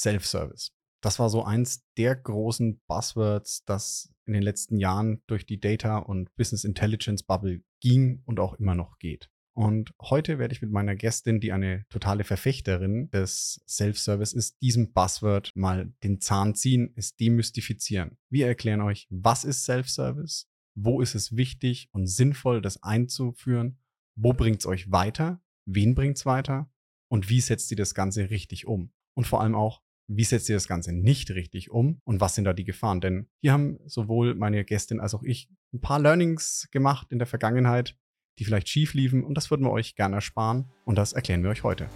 [0.00, 0.72] Self-Service.
[1.02, 5.98] Das war so eins der großen Buzzwords, das in den letzten Jahren durch die Data
[5.98, 9.30] und Business Intelligence Bubble ging und auch immer noch geht.
[9.54, 14.92] Und heute werde ich mit meiner Gästin, die eine totale Verfechterin des Self-Service ist, diesem
[14.92, 18.16] Buzzword mal den Zahn ziehen, es demystifizieren.
[18.30, 23.78] Wir erklären euch, was ist Self-Service, wo ist es wichtig und sinnvoll, das einzuführen,
[24.14, 26.70] wo bringt es euch weiter, wen bringt es weiter
[27.08, 28.92] und wie setzt ihr das Ganze richtig um.
[29.14, 29.82] Und vor allem auch,
[30.12, 33.00] wie setzt ihr das Ganze nicht richtig um und was sind da die Gefahren?
[33.00, 37.28] Denn hier haben sowohl meine Gästin als auch ich ein paar Learnings gemacht in der
[37.28, 37.96] Vergangenheit,
[38.38, 41.50] die vielleicht schief liefen und das würden wir euch gerne ersparen und das erklären wir
[41.50, 41.88] euch heute.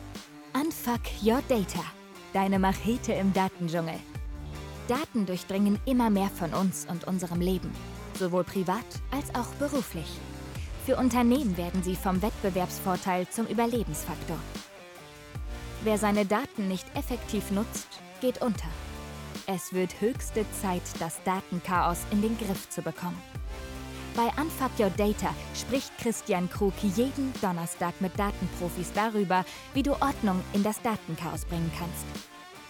[0.55, 1.83] Unfuck Your Data,
[2.33, 3.97] deine Machete im Datendschungel.
[4.87, 7.73] Daten durchdringen immer mehr von uns und unserem Leben,
[8.17, 10.07] sowohl privat als auch beruflich.
[10.87, 14.39] Für Unternehmen werden sie vom Wettbewerbsvorteil zum Überlebensfaktor.
[15.83, 17.94] Wer seine Daten nicht effektiv nutzt,
[18.25, 18.69] geht unter.
[19.47, 23.21] Es wird höchste Zeit, das Datenchaos in den Griff zu bekommen.
[24.17, 30.43] Bei Unfuck Your Data spricht Christian Krug jeden Donnerstag mit Datenprofis darüber, wie du Ordnung
[30.55, 32.07] in das Datenchaos bringen kannst.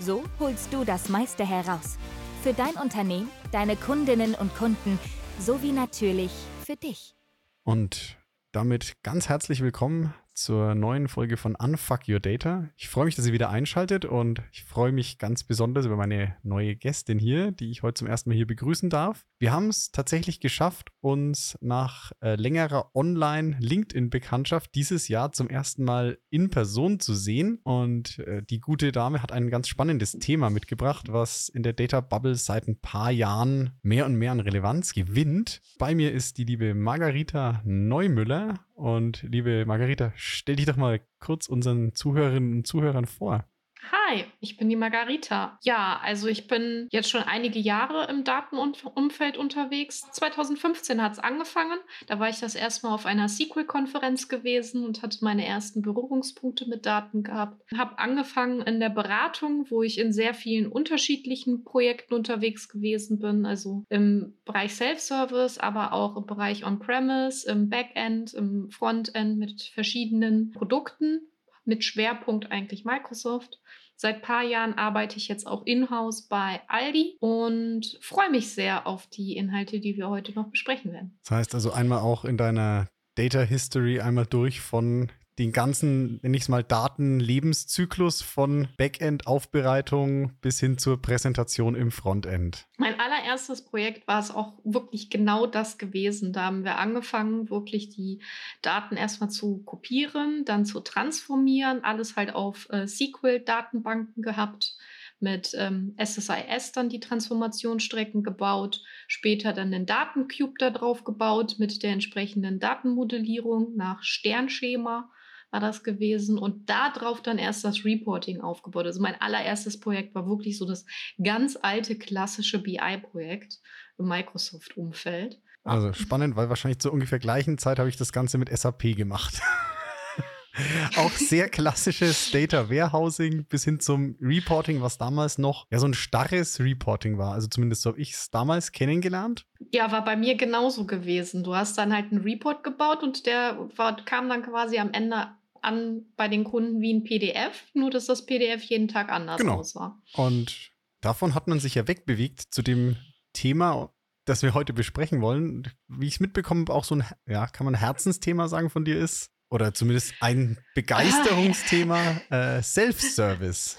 [0.01, 1.98] So holst du das meiste heraus.
[2.42, 4.98] Für dein Unternehmen, deine Kundinnen und Kunden
[5.39, 6.33] sowie natürlich
[6.67, 7.14] für dich.
[7.62, 8.19] Und
[8.51, 12.69] damit ganz herzlich willkommen zur neuen Folge von Unfuck Your Data.
[12.77, 16.37] Ich freue mich, dass ihr wieder einschaltet und ich freue mich ganz besonders über meine
[16.43, 19.25] neue Gästin hier, die ich heute zum ersten Mal hier begrüßen darf.
[19.39, 26.19] Wir haben es tatsächlich geschafft, uns nach äh, längerer Online-LinkedIn-Bekanntschaft dieses Jahr zum ersten Mal
[26.31, 27.61] in Person zu sehen.
[27.63, 32.01] Und äh, die gute Dame hat ein ganz spannendes Thema mitgebracht, was in der Data
[32.01, 35.61] Bubble seit ein paar Jahren mehr und mehr an Relevanz gewinnt.
[35.79, 41.48] Bei mir ist die liebe Margarita Neumüller und liebe Margarita, stell dich doch mal kurz
[41.48, 43.47] unseren Zuhörerinnen und Zuhörern vor.
[43.93, 45.59] Hi, ich bin die Margarita.
[45.63, 50.03] Ja, also ich bin jetzt schon einige Jahre im Datenumfeld unterwegs.
[50.13, 51.79] 2015 hat es angefangen.
[52.07, 56.67] Da war ich das erste Mal auf einer SQL-Konferenz gewesen und hatte meine ersten Berührungspunkte
[56.69, 57.61] mit Daten gehabt.
[57.77, 63.45] Habe angefangen in der Beratung, wo ich in sehr vielen unterschiedlichen Projekten unterwegs gewesen bin.
[63.45, 70.53] Also im Bereich Self-Service, aber auch im Bereich On-Premise, im Backend, im Frontend mit verschiedenen
[70.53, 71.20] Produkten
[71.64, 73.61] mit Schwerpunkt eigentlich Microsoft.
[73.97, 78.87] Seit ein paar Jahren arbeite ich jetzt auch in-house bei Aldi und freue mich sehr
[78.87, 81.19] auf die Inhalte, die wir heute noch besprechen werden.
[81.23, 86.37] Das heißt also einmal auch in deiner Data History einmal durch von den ganzen, nenne
[86.37, 92.67] ich es mal, Datenlebenszyklus von Backend-Aufbereitung bis hin zur Präsentation im Frontend.
[92.79, 92.95] Mein
[93.34, 96.33] allererstes Projekt war es auch wirklich genau das gewesen.
[96.33, 98.20] Da haben wir angefangen, wirklich die
[98.62, 104.77] Daten erstmal zu kopieren, dann zu transformieren, alles halt auf äh, SQL-Datenbanken gehabt
[105.20, 111.83] mit ähm, SSIS dann die Transformationsstrecken gebaut, später dann den Datencube da drauf gebaut mit
[111.83, 115.11] der entsprechenden Datenmodellierung nach Sternschema
[115.55, 118.87] war das gewesen und darauf dann erst das Reporting aufgebaut.
[118.87, 120.85] Also mein allererstes Projekt war wirklich so das
[121.23, 123.61] ganz alte klassische BI-Projekt
[123.97, 125.41] im Microsoft-Umfeld.
[125.63, 129.41] Also spannend, weil wahrscheinlich zur ungefähr gleichen Zeit habe ich das Ganze mit SAP gemacht.
[130.97, 135.94] auch sehr klassisches Data Warehousing bis hin zum Reporting, was damals noch ja so ein
[135.94, 137.32] starres Reporting war.
[137.32, 139.47] Also zumindest so habe ich es damals kennengelernt.
[139.73, 141.44] Ja, war bei mir genauso gewesen.
[141.44, 145.29] Du hast dann halt einen Report gebaut und der war, kam dann quasi am Ende
[145.64, 149.56] an bei den Kunden wie ein PDF, nur dass das PDF jeden Tag anders genau.
[149.58, 150.00] aussah.
[150.14, 150.70] Und
[151.00, 152.97] davon hat man sich ja wegbewegt zu dem
[153.32, 153.93] Thema,
[154.25, 155.70] das wir heute besprechen wollen.
[155.88, 159.31] Wie ich es mitbekomme, auch so ein, ja, kann man Herzensthema sagen von dir ist.
[159.50, 163.79] Oder zumindest ein Begeisterungsthema, äh, Self-Service.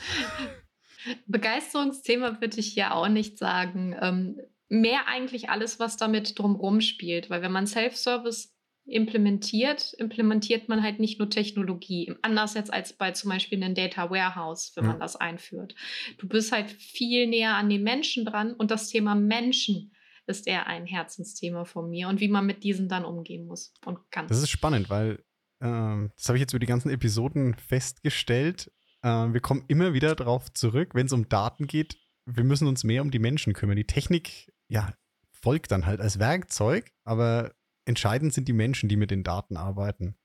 [1.27, 3.95] Begeisterungsthema würde ich ja auch nicht sagen.
[3.99, 7.29] Ähm, mehr eigentlich alles, was damit drumherum spielt.
[7.29, 8.54] Weil wenn man Self-Service
[8.85, 12.13] implementiert, implementiert man halt nicht nur Technologie.
[12.21, 15.75] Anders jetzt als bei zum Beispiel einem Data Warehouse, wenn man das einführt.
[16.17, 19.91] Du bist halt viel näher an den Menschen dran und das Thema Menschen
[20.27, 23.99] ist eher ein Herzensthema von mir und wie man mit diesen dann umgehen muss und
[24.11, 24.27] kann.
[24.27, 25.23] Das ist spannend, weil
[25.59, 28.71] äh, das habe ich jetzt über die ganzen Episoden festgestellt.
[29.01, 31.97] Äh, wir kommen immer wieder darauf zurück, wenn es um Daten geht.
[32.25, 33.75] Wir müssen uns mehr um die Menschen kümmern.
[33.75, 34.93] Die Technik, ja,
[35.31, 37.53] folgt dann halt als Werkzeug, aber
[37.85, 40.15] entscheidend sind die Menschen, die mit den Daten arbeiten.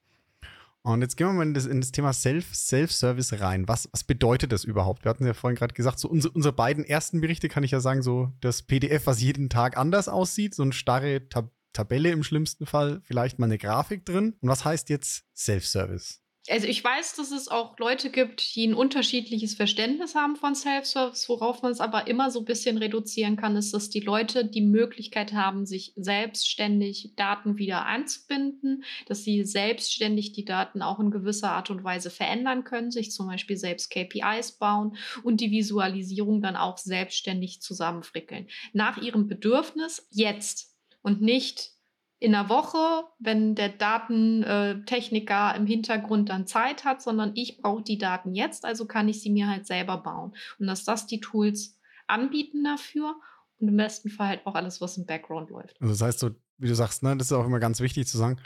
[0.82, 3.68] Und jetzt gehen wir mal in das, in das Thema Self, Self-Service rein.
[3.68, 5.04] Was, was bedeutet das überhaupt?
[5.04, 7.80] Wir hatten ja vorhin gerade gesagt, so unsere, unsere beiden ersten Berichte kann ich ja
[7.80, 12.24] sagen, so das PDF, was jeden Tag anders aussieht, so eine starre Tab Tabelle im
[12.24, 14.34] schlimmsten Fall, vielleicht mal eine Grafik drin.
[14.40, 16.20] Und was heißt jetzt Self-Service?
[16.48, 21.28] Also ich weiß, dass es auch Leute gibt, die ein unterschiedliches Verständnis haben von Self-Service.
[21.28, 24.62] Worauf man es aber immer so ein bisschen reduzieren kann, ist, dass die Leute die
[24.62, 31.52] Möglichkeit haben, sich selbstständig Daten wieder einzubinden, dass sie selbstständig die Daten auch in gewisser
[31.52, 36.56] Art und Weise verändern können, sich zum Beispiel selbst KPIs bauen und die Visualisierung dann
[36.56, 38.48] auch selbstständig zusammenfrickeln.
[38.72, 41.72] Nach ihrem Bedürfnis jetzt und nicht
[42.20, 47.96] in einer Woche, wenn der Datentechniker im Hintergrund dann Zeit hat, sondern ich brauche die
[47.96, 50.34] Daten jetzt, also kann ich sie mir halt selber bauen.
[50.58, 53.16] Und dass das die Tools anbieten dafür
[53.58, 55.80] und im besten Fall halt auch alles, was im Background läuft.
[55.80, 58.18] Also das heißt so, wie du sagst, ne, das ist auch immer ganz wichtig zu
[58.18, 58.36] sagen,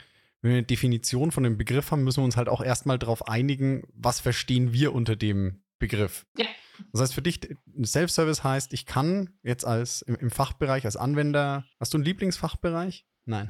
[0.41, 3.27] wenn wir eine Definition von dem Begriff haben, müssen wir uns halt auch erstmal darauf
[3.27, 6.25] einigen, was verstehen wir unter dem Begriff.
[6.37, 6.45] Ja.
[6.93, 7.41] Das heißt, für dich,
[7.83, 13.05] Self-Service heißt, ich kann jetzt als im, im Fachbereich, als Anwender, hast du einen Lieblingsfachbereich?
[13.25, 13.49] Nein.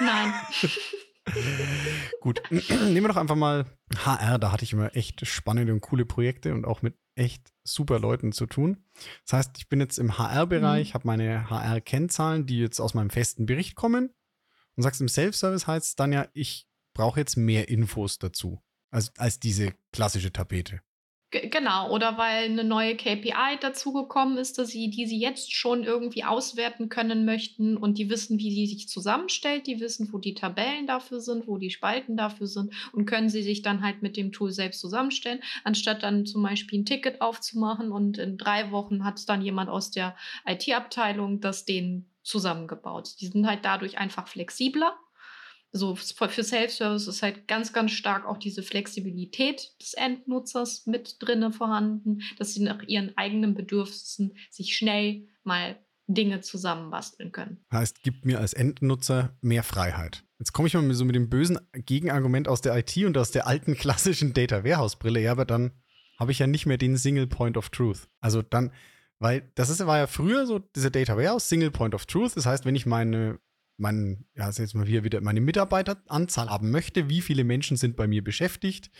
[0.00, 0.32] Nein.
[2.20, 3.64] Gut, nehmen wir doch einfach mal
[3.96, 4.38] HR.
[4.38, 8.32] Da hatte ich immer echt spannende und coole Projekte und auch mit echt super Leuten
[8.32, 8.84] zu tun.
[9.24, 10.94] Das heißt, ich bin jetzt im HR-Bereich, mhm.
[10.94, 14.10] habe meine HR-Kennzahlen, die jetzt aus meinem festen Bericht kommen.
[14.76, 18.60] Und sagst, im Self-Service heißt es dann ja, ich brauche jetzt mehr Infos dazu,
[18.90, 20.80] als, als diese klassische Tapete
[21.50, 26.24] genau, oder weil eine neue KPI dazugekommen ist, dass sie, die sie jetzt schon irgendwie
[26.24, 30.86] auswerten können möchten und die wissen, wie sie sich zusammenstellt, die wissen, wo die Tabellen
[30.86, 34.32] dafür sind, wo die Spalten dafür sind und können sie sich dann halt mit dem
[34.32, 39.28] Tool selbst zusammenstellen, anstatt dann zum Beispiel ein Ticket aufzumachen und in drei Wochen hat
[39.28, 40.16] dann jemand aus der
[40.46, 43.20] IT-Abteilung das denen zusammengebaut.
[43.20, 44.96] Die sind halt dadurch einfach flexibler
[45.76, 51.52] so für Self-Service ist halt ganz, ganz stark auch diese Flexibilität des Endnutzers mit drinne
[51.52, 55.76] vorhanden, dass sie nach ihren eigenen Bedürfnissen sich schnell mal
[56.06, 57.64] Dinge zusammenbasteln können.
[57.72, 60.22] Heißt, gibt mir als Endnutzer mehr Freiheit.
[60.38, 63.48] Jetzt komme ich mal so mit dem bösen Gegenargument aus der IT und aus der
[63.48, 65.72] alten klassischen Data Warehouse Brille, ja, aber dann
[66.20, 68.08] habe ich ja nicht mehr den Single Point of Truth.
[68.20, 68.70] Also dann,
[69.18, 72.36] weil das ist, war ja früher so diese Data Warehouse Single Point of Truth.
[72.36, 73.40] Das heißt, wenn ich meine
[73.76, 78.06] mein, ja, jetzt mal hier wieder meine Mitarbeiteranzahl haben möchte, wie viele Menschen sind bei
[78.06, 78.90] mir beschäftigt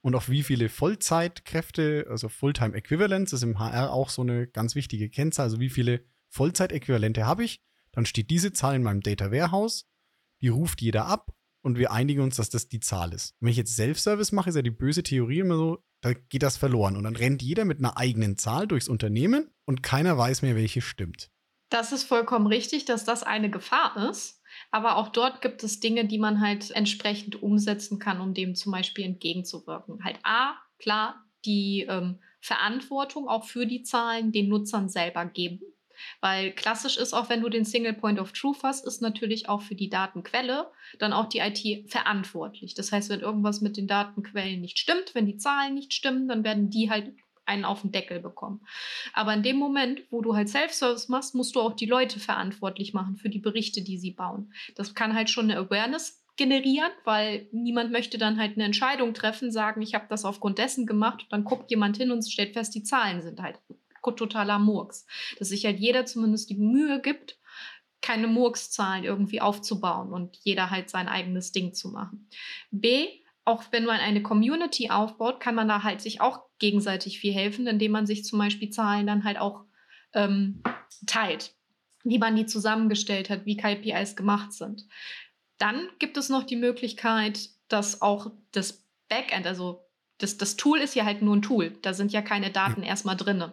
[0.00, 4.74] und auch wie viele Vollzeitkräfte, also Fulltime Equivalents, ist im HR auch so eine ganz
[4.74, 7.62] wichtige Kennzahl, also wie viele Vollzeitäquivalente habe ich,
[7.92, 9.88] dann steht diese Zahl in meinem Data Warehouse,
[10.40, 13.34] die ruft jeder ab und wir einigen uns, dass das die Zahl ist.
[13.40, 16.56] Wenn ich jetzt Self-Service mache, ist ja die böse Theorie immer so, da geht das
[16.56, 20.56] verloren und dann rennt jeder mit einer eigenen Zahl durchs Unternehmen und keiner weiß mehr,
[20.56, 21.30] welche stimmt.
[21.70, 24.42] Das ist vollkommen richtig, dass das eine Gefahr ist.
[24.72, 28.72] Aber auch dort gibt es Dinge, die man halt entsprechend umsetzen kann, um dem zum
[28.72, 30.04] Beispiel entgegenzuwirken.
[30.04, 35.60] Halt A, klar, die ähm, Verantwortung auch für die Zahlen den Nutzern selber geben.
[36.20, 39.60] Weil klassisch ist auch, wenn du den Single Point of Truth hast, ist natürlich auch
[39.60, 42.74] für die Datenquelle dann auch die IT verantwortlich.
[42.74, 46.42] Das heißt, wenn irgendwas mit den Datenquellen nicht stimmt, wenn die Zahlen nicht stimmen, dann
[46.42, 47.12] werden die halt
[47.50, 48.60] einen auf den Deckel bekommen.
[49.12, 52.94] Aber in dem Moment, wo du halt Self-Service machst, musst du auch die Leute verantwortlich
[52.94, 54.52] machen für die Berichte, die sie bauen.
[54.76, 59.52] Das kann halt schon eine Awareness generieren, weil niemand möchte dann halt eine Entscheidung treffen,
[59.52, 61.26] sagen, ich habe das aufgrund dessen gemacht.
[61.28, 63.58] dann guckt jemand hin und stellt fest, die Zahlen sind halt
[64.02, 65.06] totaler Murks.
[65.38, 67.38] Dass sich halt jeder zumindest die Mühe gibt,
[68.00, 72.28] keine Murkszahlen irgendwie aufzubauen und jeder halt sein eigenes Ding zu machen.
[72.70, 73.08] B,
[73.44, 77.66] auch wenn man eine Community aufbaut, kann man da halt sich auch gegenseitig viel helfen,
[77.66, 79.64] indem man sich zum Beispiel Zahlen dann halt auch
[80.14, 80.62] ähm,
[81.06, 81.54] teilt,
[82.04, 84.86] wie man die zusammengestellt hat, wie KPIs gemacht sind.
[85.58, 89.84] Dann gibt es noch die Möglichkeit, dass auch das Backend, also
[90.18, 93.16] das, das Tool ist ja halt nur ein Tool, da sind ja keine Daten erstmal
[93.16, 93.44] drin.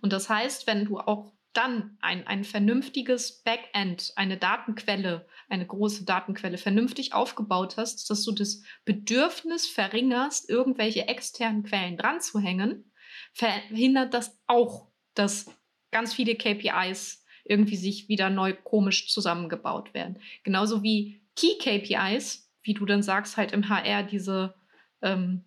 [0.00, 6.04] Und das heißt, wenn du auch dann ein, ein vernünftiges Backend, eine Datenquelle, eine große
[6.04, 12.92] Datenquelle vernünftig aufgebaut hast, dass du das Bedürfnis verringerst, irgendwelche externen Quellen dran zu hängen,
[13.34, 15.50] verhindert das auch, dass
[15.90, 20.18] ganz viele KPIs irgendwie sich wieder neu komisch zusammengebaut werden.
[20.44, 24.54] Genauso wie Key KPIs, wie du dann sagst, halt im HR diese
[25.02, 25.44] ähm,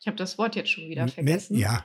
[0.00, 1.58] ich habe das Wort jetzt schon wieder vergessen.
[1.58, 1.84] Ja,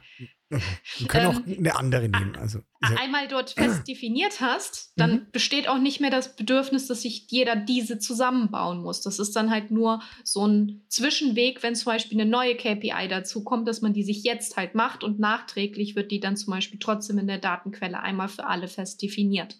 [0.50, 2.36] wir können ähm, auch eine andere nehmen.
[2.36, 5.32] Also, einmal dort fest definiert hast, dann mhm.
[5.32, 9.02] besteht auch nicht mehr das Bedürfnis, dass sich jeder diese zusammenbauen muss.
[9.02, 13.44] Das ist dann halt nur so ein Zwischenweg, wenn zum Beispiel eine neue KPI dazu
[13.44, 16.80] kommt, dass man die sich jetzt halt macht und nachträglich wird die dann zum Beispiel
[16.80, 19.58] trotzdem in der Datenquelle einmal für alle fest definiert.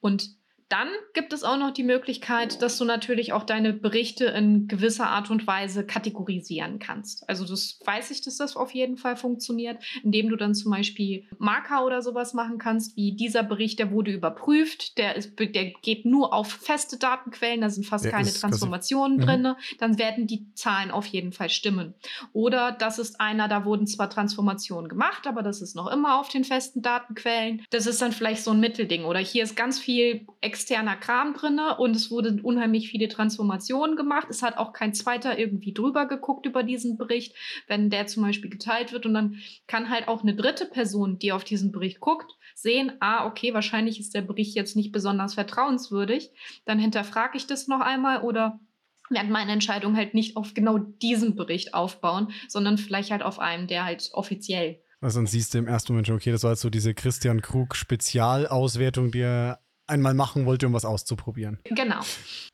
[0.00, 0.30] Und
[0.68, 5.06] dann gibt es auch noch die Möglichkeit, dass du natürlich auch deine Berichte in gewisser
[5.08, 7.28] Art und Weise kategorisieren kannst.
[7.28, 11.28] Also das weiß ich, dass das auf jeden Fall funktioniert, indem du dann zum Beispiel
[11.38, 16.04] Marker oder sowas machen kannst, wie dieser Bericht, der wurde überprüft, der, ist, der geht
[16.04, 19.22] nur auf feste Datenquellen, da sind fast der keine Transformationen mhm.
[19.22, 21.94] drin, dann werden die Zahlen auf jeden Fall stimmen.
[22.32, 26.28] Oder das ist einer, da wurden zwar Transformationen gemacht, aber das ist noch immer auf
[26.28, 27.62] den festen Datenquellen.
[27.70, 29.04] Das ist dann vielleicht so ein Mittelding.
[29.04, 34.28] Oder hier ist ganz viel externer Kram drin und es wurden unheimlich viele Transformationen gemacht.
[34.30, 37.36] Es hat auch kein zweiter irgendwie drüber geguckt über diesen Bericht,
[37.66, 39.04] wenn der zum Beispiel geteilt wird.
[39.04, 39.36] Und dann
[39.66, 44.00] kann halt auch eine dritte Person, die auf diesen Bericht guckt, sehen, ah, okay, wahrscheinlich
[44.00, 46.30] ist der Bericht jetzt nicht besonders vertrauenswürdig.
[46.64, 48.58] Dann hinterfrage ich das noch einmal oder
[49.10, 53.66] werde meine Entscheidung halt nicht auf genau diesen Bericht aufbauen, sondern vielleicht halt auf einem,
[53.66, 56.62] der halt offiziell also dann siehst du im ersten Moment schon, okay, das war jetzt
[56.62, 61.58] so diese Christian Krug Spezialauswertung, die er einmal machen wollte, um was auszuprobieren.
[61.64, 62.00] Genau.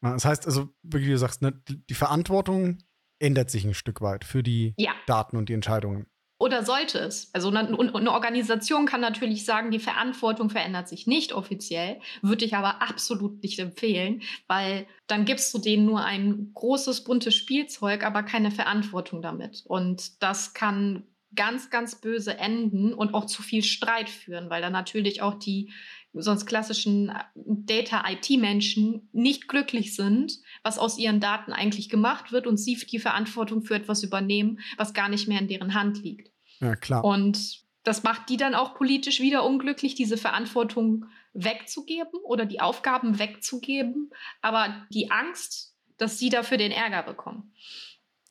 [0.01, 2.79] Das heißt also, wie du sagst, ne, die Verantwortung
[3.19, 4.93] ändert sich ein Stück weit für die ja.
[5.07, 6.07] Daten und die Entscheidungen.
[6.43, 7.31] Oder sollte es?
[7.33, 12.57] Also eine, eine Organisation kann natürlich sagen, die Verantwortung verändert sich nicht offiziell, würde ich
[12.57, 18.25] aber absolut nicht empfehlen, weil dann gibst du denen nur ein großes, buntes Spielzeug, aber
[18.25, 19.63] keine Verantwortung damit.
[19.67, 21.05] Und das kann
[21.37, 25.73] ganz, ganz böse enden und auch zu viel Streit führen, weil dann natürlich auch die
[26.15, 32.59] sonst klassischen äh, Data-IT-Menschen nicht glücklich sind, was aus ihren Daten eigentlich gemacht wird und
[32.59, 36.31] sie die Verantwortung für etwas übernehmen, was gar nicht mehr in deren Hand liegt.
[36.61, 37.05] Ja, klar.
[37.05, 43.19] Und das macht die dann auch politisch wieder unglücklich, diese Verantwortung wegzugeben oder die Aufgaben
[43.19, 47.55] wegzugeben, aber die Angst, dass sie dafür den Ärger bekommen.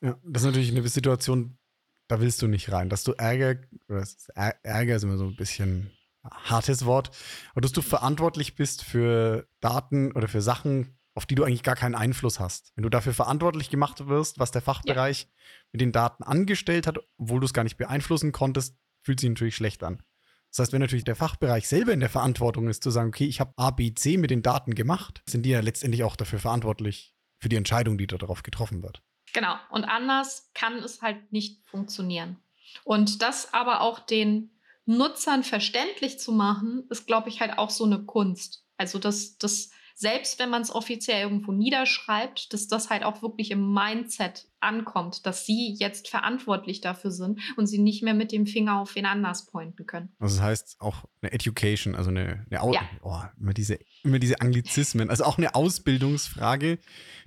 [0.00, 1.58] Ja, das ist natürlich eine Situation,
[2.08, 2.88] da willst du nicht rein.
[2.88, 5.90] Dass du Ärger, oder Ärger ist immer so ein bisschen
[6.30, 7.10] hartes Wort,
[7.52, 11.76] aber dass du verantwortlich bist für Daten oder für Sachen, auf die du eigentlich gar
[11.76, 12.72] keinen Einfluss hast.
[12.74, 15.28] Wenn du dafür verantwortlich gemacht wirst, was der Fachbereich ja.
[15.72, 19.56] mit den Daten angestellt hat, obwohl du es gar nicht beeinflussen konntest, fühlt sich natürlich
[19.56, 20.02] schlecht an.
[20.50, 23.40] Das heißt, wenn natürlich der Fachbereich selber in der Verantwortung ist, zu sagen, okay, ich
[23.40, 27.14] habe A, B, C mit den Daten gemacht, sind die ja letztendlich auch dafür verantwortlich,
[27.38, 29.02] für die Entscheidung, die darauf getroffen wird.
[29.32, 29.56] Genau.
[29.70, 32.36] Und anders kann es halt nicht funktionieren.
[32.84, 34.50] Und das aber auch den
[34.84, 38.64] Nutzern verständlich zu machen, ist, glaube ich, halt auch so eine Kunst.
[38.76, 43.50] Also, dass das selbst wenn man es offiziell irgendwo niederschreibt, dass das halt auch wirklich
[43.50, 48.46] im Mindset ankommt, dass sie jetzt verantwortlich dafür sind und sie nicht mehr mit dem
[48.46, 50.14] Finger auf wen anders pointen können.
[50.18, 52.80] Also das heißt auch eine Education, also eine, eine Au ja.
[53.02, 56.78] oh, immer, diese, immer diese Anglizismen, also auch eine Ausbildungsfrage,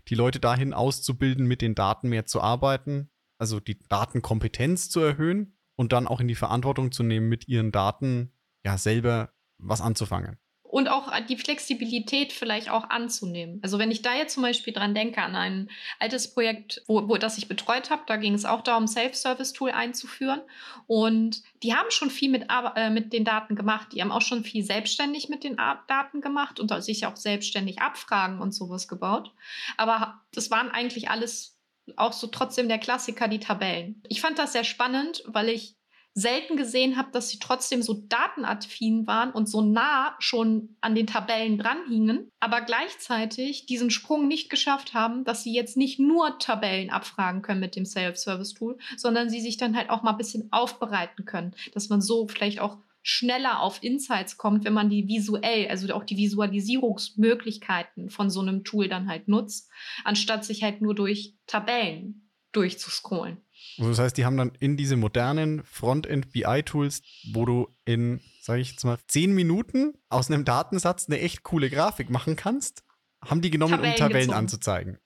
[0.10, 5.55] die Leute dahin auszubilden, mit den Daten mehr zu arbeiten, also die Datenkompetenz zu erhöhen
[5.76, 8.32] und dann auch in die Verantwortung zu nehmen, mit ihren Daten
[8.64, 10.38] ja selber was anzufangen
[10.76, 13.62] und auch die Flexibilität vielleicht auch anzunehmen.
[13.64, 17.16] Also wenn ich da jetzt zum Beispiel dran denke an ein altes Projekt, wo, wo
[17.16, 20.42] das ich betreut habe, da ging es auch darum, Self-Service-Tool einzuführen.
[20.86, 23.94] Und die haben schon viel mit, äh, mit den Daten gemacht.
[23.94, 28.42] Die haben auch schon viel selbstständig mit den Daten gemacht und sich auch selbstständig Abfragen
[28.42, 29.32] und sowas gebaut.
[29.78, 31.55] Aber das waren eigentlich alles
[31.96, 34.02] auch so trotzdem der Klassiker, die Tabellen.
[34.08, 35.76] Ich fand das sehr spannend, weil ich
[36.18, 41.08] selten gesehen habe, dass sie trotzdem so datenaffin waren und so nah schon an den
[41.08, 46.90] Tabellen dranhingen, aber gleichzeitig diesen Sprung nicht geschafft haben, dass sie jetzt nicht nur Tabellen
[46.90, 51.26] abfragen können mit dem Self-Service-Tool, sondern sie sich dann halt auch mal ein bisschen aufbereiten
[51.26, 52.78] können, dass man so vielleicht auch
[53.08, 58.64] schneller auf Insights kommt, wenn man die visuell, also auch die Visualisierungsmöglichkeiten von so einem
[58.64, 59.70] Tool dann halt nutzt,
[60.04, 63.38] anstatt sich halt nur durch Tabellen durchzuscrollen.
[63.78, 68.72] Also das heißt, die haben dann in diese modernen Frontend-BI-Tools, wo du in, sage ich
[68.72, 72.84] jetzt mal, zehn Minuten aus einem Datensatz eine echt coole Grafik machen kannst,
[73.24, 74.38] haben die genommen, Tabellen um Tabellen gezogen.
[74.38, 74.98] anzuzeigen.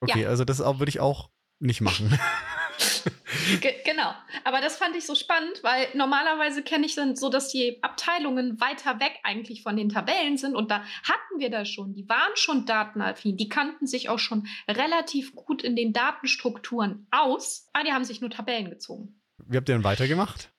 [0.00, 0.28] Okay, ja.
[0.28, 2.18] also das würde ich auch nicht machen.
[3.84, 4.14] genau.
[4.44, 8.60] Aber das fand ich so spannend, weil normalerweise kenne ich dann so, dass die Abteilungen
[8.60, 10.54] weiter weg eigentlich von den Tabellen sind.
[10.54, 11.94] Und da hatten wir das schon.
[11.94, 13.36] Die waren schon datenaffin.
[13.36, 17.68] Die kannten sich auch schon relativ gut in den Datenstrukturen aus.
[17.72, 19.20] Aber die haben sich nur Tabellen gezogen.
[19.38, 20.50] Wie habt ihr dann weitergemacht?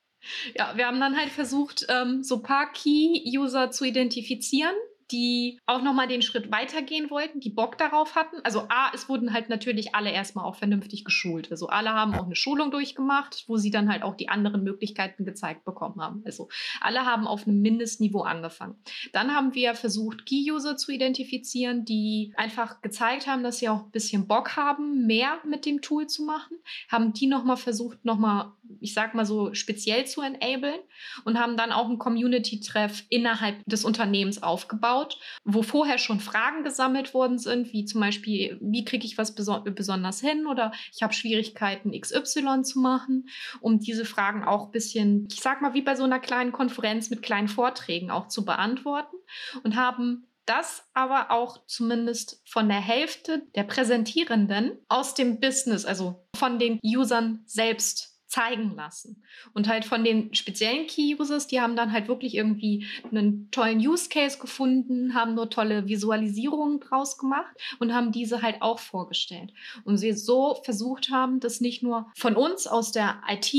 [0.55, 4.75] Ja, wir haben dann halt versucht, ähm, so ein paar Key-User zu identifizieren,
[5.12, 8.38] die auch nochmal den Schritt weitergehen wollten, die Bock darauf hatten.
[8.44, 11.50] Also A, es wurden halt natürlich alle erstmal auch vernünftig geschult.
[11.52, 15.26] Also alle haben auch eine Schulung durchgemacht, wo sie dann halt auch die anderen Möglichkeiten
[15.26, 16.24] gezeigt bekommen haben.
[16.26, 16.50] Also
[16.82, 18.76] alle haben auf einem Mindestniveau angefangen.
[19.14, 23.92] Dann haben wir versucht, Key-User zu identifizieren, die einfach gezeigt haben, dass sie auch ein
[23.92, 26.58] bisschen Bock haben, mehr mit dem Tool zu machen.
[26.90, 30.79] Haben die nochmal versucht, nochmal ich sag mal so, speziell zu enablen
[31.25, 37.13] und haben dann auch einen Community-Treff innerhalb des Unternehmens aufgebaut, wo vorher schon Fragen gesammelt
[37.13, 41.13] worden sind, wie zum Beispiel, wie kriege ich was beso besonders hin oder ich habe
[41.13, 43.29] Schwierigkeiten, XY zu machen,
[43.62, 47.10] um diese Fragen auch ein bisschen, ich sag mal, wie bei so einer kleinen Konferenz
[47.10, 49.15] mit kleinen Vorträgen auch zu beantworten
[49.63, 56.25] und haben das aber auch zumindest von der Hälfte der Präsentierenden aus dem Business, also
[56.36, 59.24] von den Usern selbst zeigen lassen.
[59.53, 64.38] Und halt von den speziellen Key-Users, die haben dann halt wirklich irgendwie einen tollen Use-Case
[64.38, 69.53] gefunden, haben nur tolle Visualisierungen draus gemacht und haben diese halt auch vorgestellt.
[69.86, 73.53] Und sie so versucht haben, das nicht nur von uns aus der IT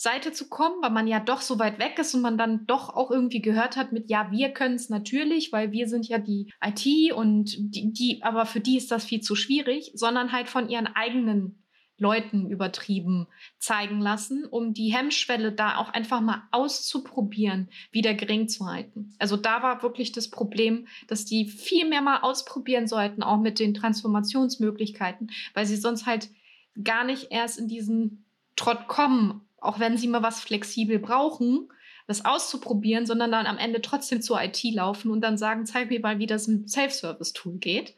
[0.00, 2.88] Seite zu kommen, weil man ja doch so weit weg ist und man dann doch
[2.88, 6.50] auch irgendwie gehört hat mit, ja, wir können es natürlich, weil wir sind ja die
[6.64, 10.70] IT und die, die, aber für die ist das viel zu schwierig, sondern halt von
[10.70, 11.62] ihren eigenen
[12.00, 13.28] Leuten übertrieben
[13.58, 19.14] zeigen lassen, um die Hemmschwelle da auch einfach mal auszuprobieren, wieder gering zu halten.
[19.18, 23.58] Also da war wirklich das Problem, dass die viel mehr mal ausprobieren sollten, auch mit
[23.58, 26.30] den Transformationsmöglichkeiten, weil sie sonst halt
[26.82, 28.24] gar nicht erst in diesen
[28.56, 31.68] Trott kommen, auch wenn sie mal was flexibel brauchen,
[32.06, 36.00] das auszuprobieren, sondern dann am Ende trotzdem zur IT laufen und dann sagen, zeig mir
[36.00, 37.94] mal, wie das im Self-Service-Tool geht.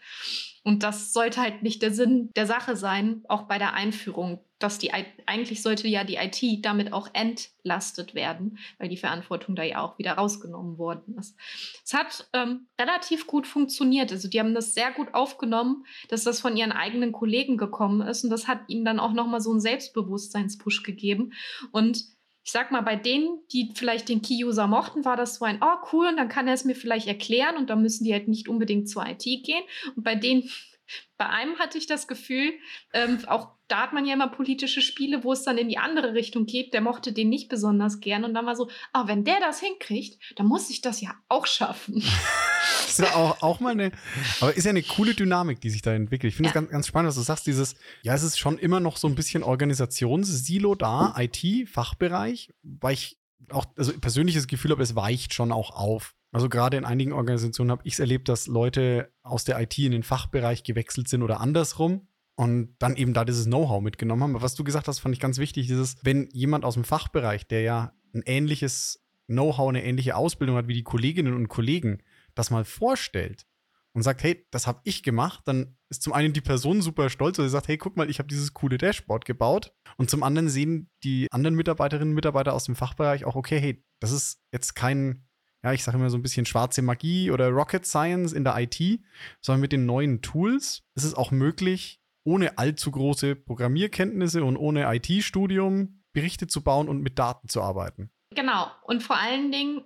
[0.65, 4.79] Und das sollte halt nicht der Sinn der Sache sein, auch bei der Einführung, dass
[4.79, 9.81] die eigentlich sollte ja die IT damit auch entlastet werden, weil die Verantwortung da ja
[9.81, 11.37] auch wieder rausgenommen worden ist.
[11.85, 14.13] Es hat ähm, relativ gut funktioniert.
[14.13, 18.23] Also die haben das sehr gut aufgenommen, dass das von ihren eigenen Kollegen gekommen ist
[18.23, 21.33] und das hat ihnen dann auch nochmal so einen Selbstbewusstseinspush gegeben.
[21.73, 22.05] Und
[22.45, 25.87] ich sag mal, bei denen, die vielleicht den Key-User mochten, war das so ein, oh
[25.93, 28.49] cool, und dann kann er es mir vielleicht erklären und dann müssen die halt nicht
[28.49, 29.63] unbedingt zur IT gehen.
[29.95, 30.51] Und bei denen,
[31.19, 32.53] bei einem hatte ich das Gefühl,
[32.93, 36.13] ähm, auch da hat man ja immer politische Spiele, wo es dann in die andere
[36.15, 36.75] Richtung geht.
[36.75, 38.25] Der mochte den nicht besonders gern.
[38.25, 41.47] Und dann war so, ah, wenn der das hinkriegt, dann muss ich das ja auch
[41.47, 42.03] schaffen.
[42.83, 43.93] das ist ja auch, auch mal eine,
[44.41, 46.33] aber ist ja eine coole Dynamik, die sich da entwickelt.
[46.33, 46.61] Ich finde es ja.
[46.61, 49.15] ganz, ganz spannend, dass du sagst, dieses, ja, es ist schon immer noch so ein
[49.15, 53.19] bisschen Organisationssilo da, IT, Fachbereich, weil ich
[53.51, 56.15] auch, also persönliches Gefühl habe, es weicht schon auch auf.
[56.33, 59.93] Also gerade in einigen Organisationen habe ich es erlebt, dass Leute aus der IT in
[59.93, 64.35] den Fachbereich gewechselt sind oder andersrum und dann eben da dieses Know-how mitgenommen haben.
[64.35, 67.47] Aber was du gesagt hast, fand ich ganz wichtig, dieses, wenn jemand aus dem Fachbereich,
[67.47, 72.03] der ja ein ähnliches Know-how, eine ähnliche Ausbildung hat wie die Kolleginnen und Kollegen,
[72.35, 73.47] das mal vorstellt
[73.95, 77.39] und sagt, hey, das habe ich gemacht, dann ist zum einen die Person super stolz,
[77.39, 79.73] weil sie sagt, hey, guck mal, ich habe dieses coole Dashboard gebaut.
[79.97, 83.85] Und zum anderen sehen die anderen Mitarbeiterinnen und Mitarbeiter aus dem Fachbereich auch, okay, hey,
[84.01, 85.27] das ist jetzt kein,
[85.63, 89.01] ja, ich sage immer so ein bisschen schwarze Magie oder Rocket Science in der IT,
[89.43, 94.93] sondern mit den neuen Tools ist es auch möglich, ohne allzu große Programmierkenntnisse und ohne
[94.95, 98.11] IT-Studium Berichte zu bauen und mit Daten zu arbeiten.
[98.35, 98.67] Genau.
[98.85, 99.83] Und vor allen Dingen,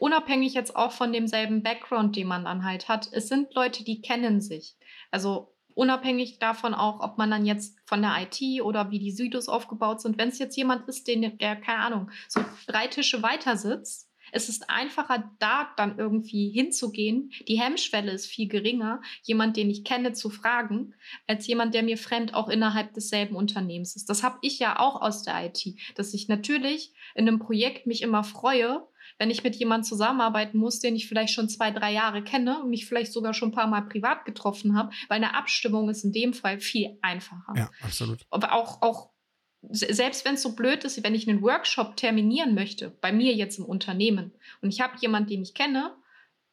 [0.00, 4.00] unabhängig jetzt auch von demselben Background, den man dann halt hat, es sind Leute, die
[4.00, 4.76] kennen sich.
[5.10, 9.48] Also unabhängig davon auch, ob man dann jetzt von der IT oder wie die Südos
[9.48, 13.56] aufgebaut sind, wenn es jetzt jemand ist, den, der, keine Ahnung, so drei Tische weiter
[13.56, 17.30] sitzt, es ist einfacher, da dann irgendwie hinzugehen.
[17.46, 20.94] Die Hemmschwelle ist viel geringer, jemand, den ich kenne, zu fragen,
[21.26, 24.08] als jemand, der mir fremd auch innerhalb desselben Unternehmens ist.
[24.10, 28.02] Das habe ich ja auch aus der IT, dass ich natürlich in einem Projekt mich
[28.02, 28.86] immer freue,
[29.18, 32.70] wenn ich mit jemandem zusammenarbeiten muss, den ich vielleicht schon zwei, drei Jahre kenne und
[32.70, 36.12] mich vielleicht sogar schon ein paar Mal privat getroffen habe, weil eine Abstimmung ist in
[36.12, 37.54] dem Fall viel einfacher.
[37.56, 38.26] Ja, absolut.
[38.30, 39.10] Aber auch, auch
[39.70, 43.58] selbst wenn es so blöd ist, wenn ich einen Workshop terminieren möchte, bei mir jetzt
[43.58, 45.96] im Unternehmen, und ich habe jemanden, den ich kenne,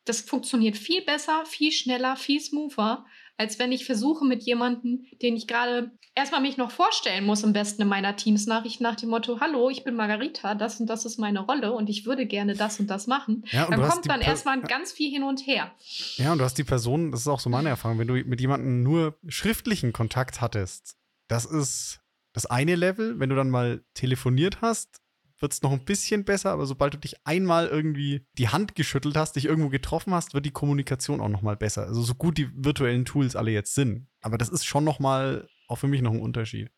[0.06, 3.06] das funktioniert viel besser, viel schneller, viel smoother,
[3.38, 7.54] als wenn ich versuche mit jemandem, den ich gerade erstmal mich noch vorstellen muss, am
[7.54, 11.20] besten in meiner Teams-Nachricht nach dem Motto, hallo, ich bin Margarita, das und das ist
[11.20, 13.44] meine Rolle und ich würde gerne das und das machen.
[13.52, 15.72] Ja, dann kommt dann erstmal ganz viel hin und her.
[16.16, 18.40] Ja, und du hast die Person, das ist auch so meine Erfahrung, wenn du mit
[18.40, 20.96] jemandem nur schriftlichen Kontakt hattest,
[21.28, 22.00] das ist
[22.34, 25.02] das eine Level, wenn du dann mal telefoniert hast,
[25.40, 29.18] wird es noch ein bisschen besser, aber sobald du dich einmal irgendwie die Hand geschüttelt
[29.18, 31.84] hast, dich irgendwo getroffen hast, wird die Kommunikation auch noch mal besser.
[31.84, 35.48] Also so gut die virtuellen Tools alle jetzt sind, aber das ist schon noch mal
[35.68, 36.72] auch für mich noch ein Unterschied.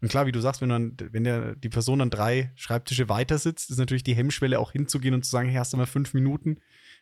[0.00, 3.38] Und klar, wie du sagst, wenn dann, wenn der, die Person dann drei Schreibtische weiter
[3.38, 6.14] sitzt, ist natürlich die Hemmschwelle auch hinzugehen und zu sagen, hey, hast du mal fünf
[6.14, 6.60] Minuten,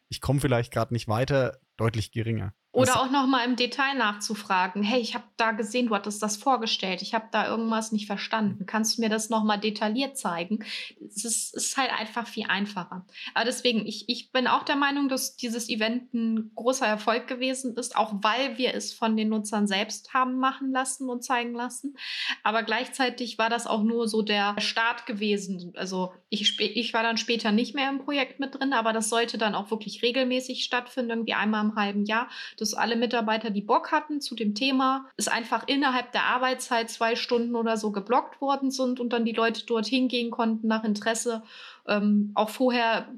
[0.08, 2.54] ich komme vielleicht gerade nicht weiter, deutlich geringer.
[2.74, 4.82] Oder auch noch mal im Detail nachzufragen.
[4.82, 7.02] Hey, ich habe da gesehen, du hattest das vorgestellt.
[7.02, 8.64] Ich habe da irgendwas nicht verstanden.
[8.64, 10.64] Kannst du mir das noch mal detailliert zeigen?
[11.06, 13.04] Es ist, ist, halt einfach viel einfacher.
[13.34, 17.76] Aber deswegen, ich, ich bin auch der Meinung, dass dieses Event ein großer Erfolg gewesen
[17.76, 21.98] ist, auch weil wir es von den Nutzern selbst haben machen lassen und zeigen lassen.
[22.42, 25.74] Aber gleichzeitig war das auch nur so der Start gewesen.
[25.76, 29.36] Also ich, ich war dann später nicht mehr im Projekt mit drin, aber das sollte
[29.36, 32.30] dann auch wirklich regelmäßig stattfinden, irgendwie einmal im halben Jahr
[32.62, 37.16] dass alle Mitarbeiter, die Bock hatten zu dem Thema, es einfach innerhalb der Arbeitszeit zwei
[37.16, 41.42] Stunden oder so geblockt worden sind und dann die Leute dorthin gehen konnten nach Interesse.
[41.86, 43.08] Ähm, auch vorher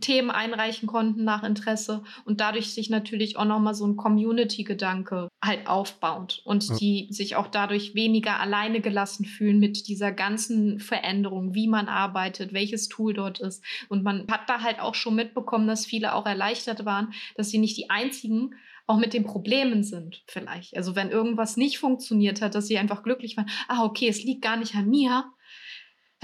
[0.00, 5.66] Themen einreichen konnten nach Interesse und dadurch sich natürlich auch nochmal so ein Community-Gedanke halt
[5.66, 6.76] aufbaut und ja.
[6.76, 12.52] die sich auch dadurch weniger alleine gelassen fühlen mit dieser ganzen Veränderung, wie man arbeitet,
[12.52, 13.62] welches Tool dort ist.
[13.88, 17.58] Und man hat da halt auch schon mitbekommen, dass viele auch erleichtert waren, dass sie
[17.58, 18.54] nicht die einzigen
[18.86, 20.76] auch mit den Problemen sind vielleicht.
[20.76, 24.42] Also wenn irgendwas nicht funktioniert hat, dass sie einfach glücklich waren, ah, okay, es liegt
[24.42, 25.24] gar nicht an mir,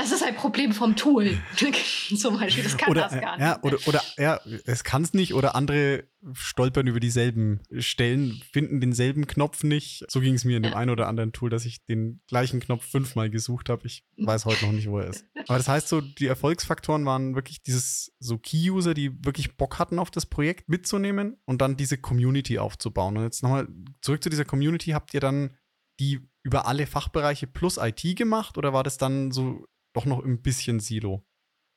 [0.00, 1.38] das ist ein Problem vom Tool.
[2.16, 3.46] Zum Beispiel, das kann oder, das gar nicht.
[3.46, 8.80] Ja, oder, oder ja, es kann es nicht oder andere stolpern über dieselben Stellen, finden
[8.80, 10.04] denselben Knopf nicht.
[10.08, 10.78] So ging es mir in dem ja.
[10.78, 13.86] einen oder anderen Tool, dass ich den gleichen Knopf fünfmal gesucht habe.
[13.86, 15.24] Ich weiß heute noch nicht, wo er ist.
[15.48, 19.98] Aber das heißt so, die Erfolgsfaktoren waren wirklich dieses so Key-User, die wirklich Bock hatten
[19.98, 23.16] auf das Projekt mitzunehmen und dann diese Community aufzubauen.
[23.16, 23.68] Und jetzt nochmal
[24.00, 24.90] zurück zu dieser Community.
[24.90, 25.56] Habt ihr dann
[25.98, 30.42] die über alle Fachbereiche plus IT gemacht oder war das dann so doch noch ein
[30.42, 31.24] bisschen Silo.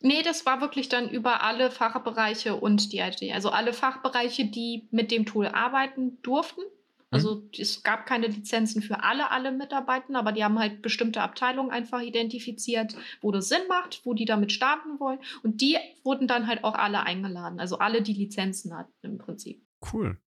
[0.02, 3.22] Nee, das war wirklich dann über alle Fachbereiche und die IT.
[3.34, 6.62] Also alle Fachbereiche, die mit dem Tool arbeiten durften.
[7.10, 7.50] Also mhm.
[7.58, 12.02] es gab keine Lizenzen für alle, alle Mitarbeiter, aber die haben halt bestimmte Abteilungen einfach
[12.02, 15.20] identifiziert, wo das Sinn macht, wo die damit starten wollen.
[15.44, 17.60] Und die wurden dann halt auch alle eingeladen.
[17.60, 19.64] Also alle, die Lizenzen hatten im Prinzip.
[19.94, 20.18] Cool.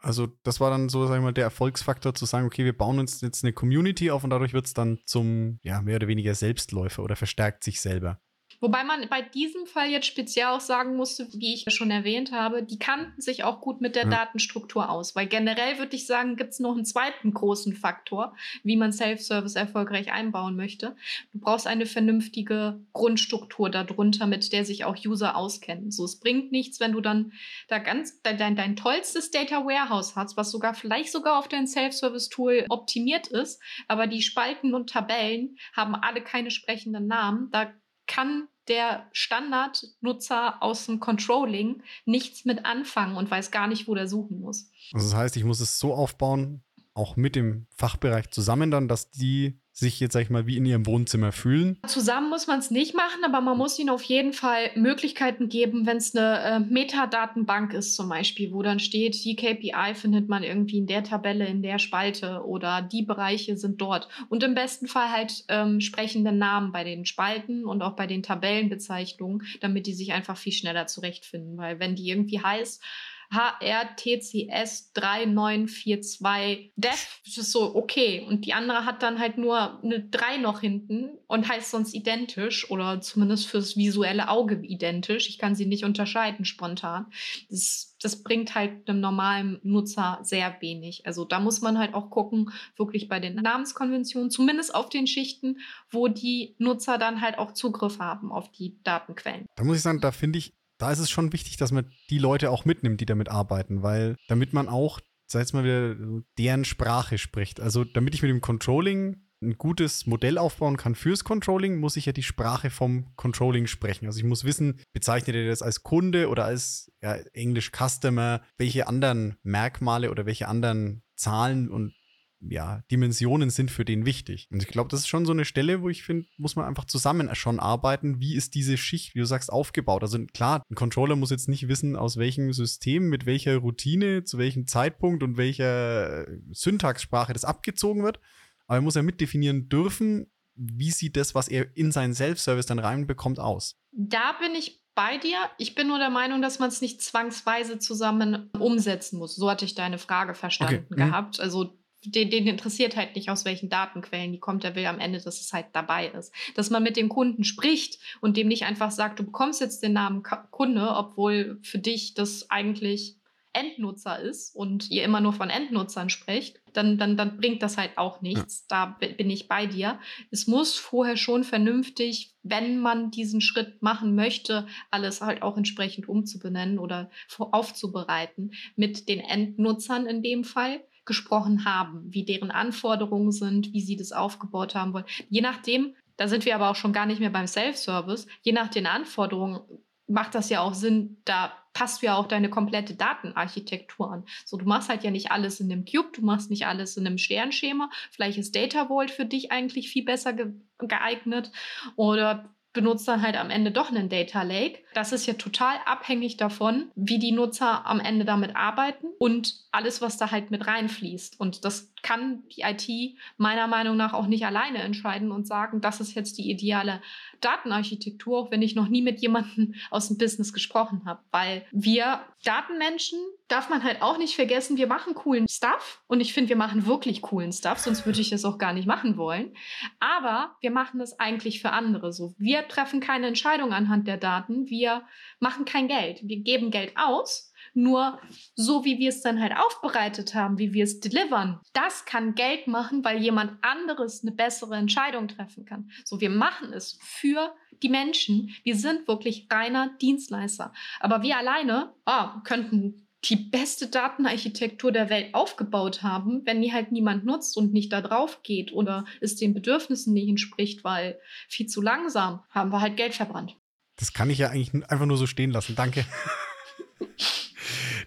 [0.00, 2.98] Also das war dann so, sag ich mal, der Erfolgsfaktor zu sagen, okay, wir bauen
[2.98, 6.34] uns jetzt eine Community auf und dadurch wird es dann zum, ja, mehr oder weniger
[6.34, 8.20] Selbstläufer oder verstärkt sich selber.
[8.60, 12.62] Wobei man bei diesem Fall jetzt speziell auch sagen musste, wie ich schon erwähnt habe,
[12.62, 14.10] die kannten sich auch gut mit der ja.
[14.10, 15.16] Datenstruktur aus.
[15.16, 19.56] Weil generell würde ich sagen, gibt es noch einen zweiten großen Faktor, wie man Self-Service
[19.56, 20.94] erfolgreich einbauen möchte.
[21.32, 25.90] Du brauchst eine vernünftige Grundstruktur darunter, mit der sich auch User auskennen.
[25.90, 27.32] So, es bringt nichts, wenn du dann
[27.68, 31.66] da ganz dein, dein, dein tollstes Data Warehouse hast, was sogar vielleicht sogar auf dein
[31.66, 37.48] Self-Service-Tool optimiert ist, aber die Spalten und Tabellen haben alle keine sprechenden Namen.
[37.52, 37.72] Da
[38.10, 44.08] kann der Standardnutzer aus dem Controlling nichts mit anfangen und weiß gar nicht, wo der
[44.08, 44.68] suchen muss.
[44.92, 49.10] Also das heißt, ich muss es so aufbauen, auch mit dem Fachbereich zusammen dann, dass
[49.10, 51.78] die sich jetzt, sag ich mal, wie in ihrem Wohnzimmer fühlen.
[51.86, 55.86] Zusammen muss man es nicht machen, aber man muss ihnen auf jeden Fall Möglichkeiten geben,
[55.86, 60.42] wenn es eine äh, Metadatenbank ist zum Beispiel, wo dann steht, die KPI findet man
[60.42, 64.08] irgendwie in der Tabelle, in der Spalte oder die Bereiche sind dort.
[64.28, 68.22] Und im besten Fall halt ähm, sprechende Namen bei den Spalten und auch bei den
[68.22, 71.56] Tabellenbezeichnungen, damit die sich einfach viel schneller zurechtfinden.
[71.56, 72.82] Weil wenn die irgendwie heißt,
[73.30, 76.98] HRTCS 3942 Dev.
[77.24, 78.26] Das ist so, okay.
[78.26, 82.70] Und die andere hat dann halt nur eine 3 noch hinten und heißt sonst identisch
[82.70, 85.28] oder zumindest fürs visuelle Auge identisch.
[85.28, 87.06] Ich kann sie nicht unterscheiden spontan.
[87.48, 91.06] Das, das bringt halt einem normalen Nutzer sehr wenig.
[91.06, 95.58] Also da muss man halt auch gucken, wirklich bei den Namenskonventionen, zumindest auf den Schichten,
[95.88, 99.46] wo die Nutzer dann halt auch Zugriff haben auf die Datenquellen.
[99.54, 102.18] Da muss ich sagen, da finde ich da ist es schon wichtig, dass man die
[102.18, 106.64] Leute auch mitnimmt, die damit arbeiten, weil damit man auch, sag jetzt mal wieder, deren
[106.64, 107.60] Sprache spricht.
[107.60, 112.06] Also damit ich mit dem Controlling ein gutes Modell aufbauen kann fürs Controlling, muss ich
[112.06, 114.06] ja die Sprache vom Controlling sprechen.
[114.06, 118.86] Also ich muss wissen, bezeichnet er das als Kunde oder als ja, Englisch Customer, welche
[118.86, 121.94] anderen Merkmale oder welche anderen Zahlen und
[122.40, 124.48] ja, Dimensionen sind für den wichtig.
[124.50, 126.84] Und ich glaube, das ist schon so eine Stelle, wo ich finde, muss man einfach
[126.86, 128.20] zusammen schon arbeiten.
[128.20, 130.02] Wie ist diese Schicht, wie du sagst, aufgebaut?
[130.02, 134.38] Also klar, ein Controller muss jetzt nicht wissen, aus welchem System, mit welcher Routine, zu
[134.38, 138.20] welchem Zeitpunkt und welcher Syntaxsprache das abgezogen wird.
[138.66, 142.78] Aber er muss ja mitdefinieren dürfen, wie sieht das, was er in seinen Self-Service dann
[142.78, 143.76] reinbekommt, aus.
[143.92, 145.38] Da bin ich bei dir.
[145.58, 149.34] Ich bin nur der Meinung, dass man es nicht zwangsweise zusammen umsetzen muss.
[149.36, 151.02] So hatte ich deine Frage verstanden okay.
[151.02, 151.08] Mhm.
[151.08, 151.40] gehabt.
[151.40, 154.64] Also den, den interessiert halt nicht, aus welchen Datenquellen die kommt.
[154.64, 156.32] Der will am Ende, dass es halt dabei ist.
[156.54, 159.92] Dass man mit dem Kunden spricht und dem nicht einfach sagt, du bekommst jetzt den
[159.92, 163.16] Namen Kunde, obwohl für dich das eigentlich
[163.52, 167.98] Endnutzer ist und ihr immer nur von Endnutzern sprecht, dann, dann, dann bringt das halt
[167.98, 168.66] auch nichts.
[168.68, 169.98] Da bin ich bei dir.
[170.30, 176.08] Es muss vorher schon vernünftig, wenn man diesen Schritt machen möchte, alles halt auch entsprechend
[176.08, 183.72] umzubenennen oder aufzubereiten mit den Endnutzern in dem Fall gesprochen haben, wie deren Anforderungen sind,
[183.72, 185.06] wie sie das aufgebaut haben wollen.
[185.28, 188.68] Je nachdem, da sind wir aber auch schon gar nicht mehr beim Self-Service, je nach
[188.68, 189.58] den Anforderungen
[190.06, 194.24] macht das ja auch Sinn, da passt ja auch deine komplette Datenarchitektur an.
[194.44, 197.06] So, du machst halt ja nicht alles in einem Cube, du machst nicht alles in
[197.06, 197.90] einem Sternschema.
[198.12, 201.52] Vielleicht ist Data Vault für dich eigentlich viel besser ge geeignet
[201.96, 204.80] oder benutzt dann halt am Ende doch einen Data Lake.
[204.94, 210.00] Das ist ja total abhängig davon, wie die Nutzer am Ende damit arbeiten und alles,
[210.00, 211.40] was da halt mit reinfließt.
[211.40, 216.00] Und das kann die IT meiner Meinung nach auch nicht alleine entscheiden und sagen, das
[216.00, 217.02] ist jetzt die ideale
[217.40, 221.20] Datenarchitektur, auch wenn ich noch nie mit jemandem aus dem Business gesprochen habe.
[221.30, 226.02] Weil wir Datenmenschen, darf man halt auch nicht vergessen, wir machen coolen Stuff.
[226.06, 228.86] Und ich finde, wir machen wirklich coolen Stuff, sonst würde ich das auch gar nicht
[228.86, 229.54] machen wollen.
[229.98, 232.34] Aber wir machen das eigentlich für andere so.
[232.38, 234.68] Wir treffen keine Entscheidung anhand der Daten.
[234.68, 235.02] Wir
[235.38, 236.20] machen kein Geld.
[236.22, 238.20] Wir geben Geld aus nur
[238.54, 242.66] so, wie wir es dann halt aufbereitet haben, wie wir es delivern, das kann Geld
[242.66, 245.90] machen, weil jemand anderes eine bessere Entscheidung treffen kann.
[246.04, 248.54] So, wir machen es für die Menschen.
[248.62, 250.72] Wir sind wirklich reiner Dienstleister.
[251.00, 256.90] Aber wir alleine oh, könnten die beste Datenarchitektur der Welt aufgebaut haben, wenn die halt
[256.90, 261.66] niemand nutzt und nicht da drauf geht oder es den Bedürfnissen nicht entspricht, weil viel
[261.66, 263.56] zu langsam, haben wir halt Geld verbrannt.
[263.96, 265.76] Das kann ich ja eigentlich einfach nur so stehen lassen.
[265.76, 266.06] Danke.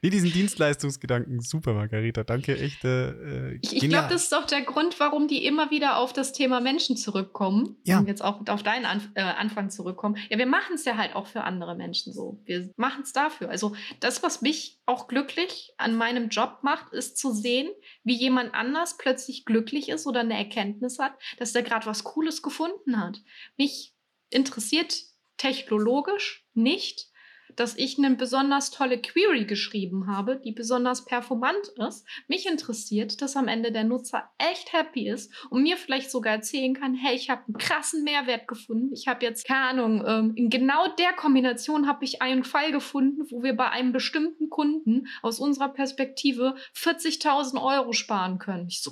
[0.03, 2.25] Nee, diesen Dienstleistungsgedanken, super, Margarita.
[2.25, 2.83] Danke, echt.
[2.83, 6.33] Äh, ich ich glaube, das ist auch der Grund, warum die immer wieder auf das
[6.33, 7.77] Thema Menschen zurückkommen.
[7.85, 7.99] Ja.
[7.99, 10.17] Und jetzt auch auf deinen Anf äh, Anfang zurückkommen.
[10.29, 12.41] Ja, wir machen es ja halt auch für andere Menschen so.
[12.43, 13.49] Wir machen es dafür.
[13.49, 17.69] Also das, was mich auch glücklich an meinem Job macht, ist zu sehen,
[18.03, 22.41] wie jemand anders plötzlich glücklich ist oder eine Erkenntnis hat, dass der gerade was Cooles
[22.41, 23.21] gefunden hat.
[23.55, 23.95] Mich
[24.29, 25.01] interessiert
[25.37, 27.12] technologisch nicht,
[27.55, 32.07] dass ich eine besonders tolle Query geschrieben habe, die besonders performant ist.
[32.27, 36.73] Mich interessiert, dass am Ende der Nutzer echt happy ist und mir vielleicht sogar erzählen
[36.73, 38.93] kann, hey, ich habe einen krassen Mehrwert gefunden.
[38.93, 43.25] Ich habe jetzt, keine Ahnung, ähm, in genau der Kombination habe ich einen Fall gefunden,
[43.29, 48.67] wo wir bei einem bestimmten Kunden aus unserer Perspektive 40.000 Euro sparen können.
[48.67, 48.91] Ich so,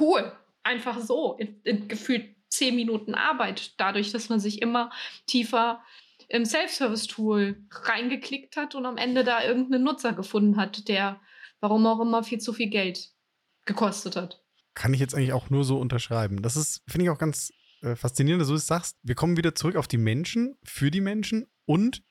[0.00, 0.32] cool.
[0.62, 4.90] Einfach so, in, in gefühlt zehn Minuten Arbeit, dadurch, dass man sich immer
[5.26, 5.82] tiefer
[6.28, 11.20] im Self-Service-Tool reingeklickt hat und am Ende da irgendeinen Nutzer gefunden hat, der
[11.60, 13.10] warum auch immer viel zu viel Geld
[13.64, 14.42] gekostet hat.
[14.74, 16.42] Kann ich jetzt eigentlich auch nur so unterschreiben.
[16.42, 18.98] Das ist, finde ich auch ganz äh, faszinierend, dass du es sagst.
[19.02, 22.02] Wir kommen wieder zurück auf die Menschen, für die Menschen und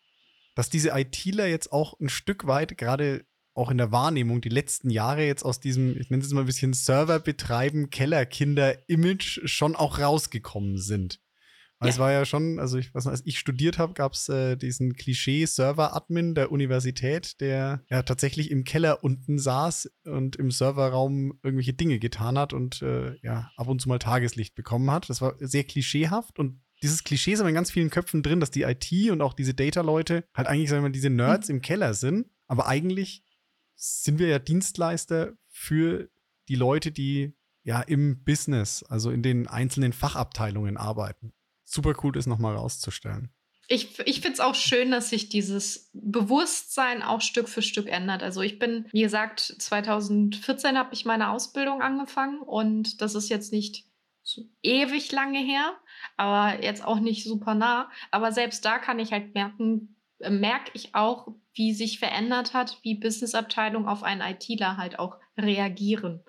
[0.56, 4.89] dass diese ITler jetzt auch ein Stück weit gerade auch in der Wahrnehmung die letzten
[4.89, 9.99] Jahre jetzt aus diesem, ich nenne es mal ein bisschen Server betreiben, Kellerkinder-Image schon auch
[9.99, 11.19] rausgekommen sind.
[11.79, 11.93] Weil ja.
[11.93, 14.55] es war ja schon, also ich weiß noch, als ich studiert habe, gab es äh,
[14.55, 21.73] diesen Klischee-Server-Admin der Universität, der ja tatsächlich im Keller unten saß und im Serverraum irgendwelche
[21.73, 25.09] Dinge getan hat und äh, ja ab und zu mal Tageslicht bekommen hat.
[25.09, 28.51] Das war sehr klischeehaft und dieses Klischee ist aber in ganz vielen Köpfen drin, dass
[28.51, 31.55] die IT und auch diese Data-Leute halt eigentlich, sagen wir mal, diese Nerds mhm.
[31.55, 32.27] im Keller sind.
[32.47, 33.23] Aber eigentlich
[33.75, 36.09] sind wir ja Dienstleister für
[36.49, 41.33] die Leute, die ja im Business, also in den einzelnen Fachabteilungen arbeiten
[41.67, 43.30] super cool ist, nochmal rauszustellen.
[43.69, 48.23] Ich, ich finde es auch schön, dass sich dieses Bewusstsein auch Stück für Stück ändert.
[48.23, 53.51] Also ich bin, wie gesagt, 2014 habe ich meine Ausbildung angefangen und das ist jetzt
[53.51, 53.86] nicht
[54.23, 55.73] so ewig lange her,
[56.15, 57.89] aber jetzt auch nicht super nah.
[58.12, 62.77] Aber selbst da kann ich halt merken, äh, merke ich auch, wie sich verändert hat,
[62.84, 66.23] wie Businessabteilungen auf einen ITler halt auch reagieren.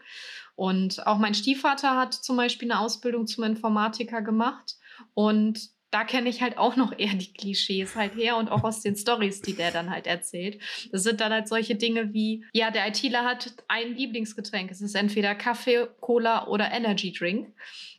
[0.56, 4.77] Und auch mein Stiefvater hat zum Beispiel eine Ausbildung zum Informatiker gemacht.
[5.14, 8.82] Und da kenne ich halt auch noch eher die Klischees halt her und auch aus
[8.82, 10.60] den Stories, die der dann halt erzählt.
[10.92, 14.70] Das sind dann halt solche Dinge wie, ja, der ITler hat ein Lieblingsgetränk.
[14.70, 17.54] Es ist entweder Kaffee, Cola oder Energy Drink.